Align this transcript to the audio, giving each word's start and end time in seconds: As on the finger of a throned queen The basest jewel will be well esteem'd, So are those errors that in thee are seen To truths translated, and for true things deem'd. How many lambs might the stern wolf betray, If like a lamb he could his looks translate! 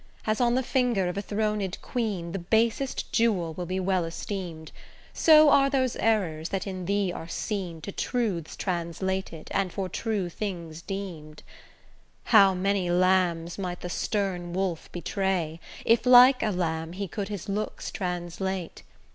As 0.25 0.41
on 0.41 0.55
the 0.55 0.63
finger 0.63 1.07
of 1.09 1.15
a 1.15 1.21
throned 1.21 1.79
queen 1.83 2.31
The 2.31 2.39
basest 2.39 3.11
jewel 3.11 3.53
will 3.53 3.67
be 3.67 3.79
well 3.79 4.03
esteem'd, 4.03 4.71
So 5.13 5.51
are 5.51 5.69
those 5.69 5.95
errors 5.97 6.49
that 6.49 6.65
in 6.65 6.85
thee 6.85 7.13
are 7.13 7.27
seen 7.27 7.81
To 7.81 7.91
truths 7.91 8.55
translated, 8.55 9.47
and 9.51 9.71
for 9.71 9.87
true 9.89 10.27
things 10.27 10.81
deem'd. 10.81 11.43
How 12.23 12.55
many 12.55 12.89
lambs 12.89 13.59
might 13.59 13.81
the 13.81 13.89
stern 13.89 14.53
wolf 14.53 14.91
betray, 14.91 15.59
If 15.85 16.07
like 16.07 16.41
a 16.41 16.49
lamb 16.49 16.93
he 16.93 17.07
could 17.07 17.27
his 17.27 17.47
looks 17.47 17.91
translate! 17.91 18.81